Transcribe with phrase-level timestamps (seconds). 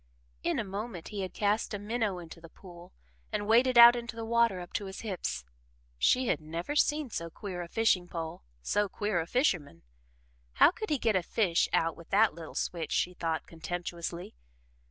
[0.41, 2.91] In a moment he had cast a minnow into the pool
[3.31, 5.45] and waded out into the water up to his hips.
[5.99, 9.83] She had never seen so queer a fishing pole so queer a fisherman.
[10.53, 14.33] How could he get a fish out with that little switch, she thought contemptuously?